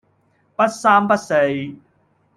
[0.55, 1.35] 不三不四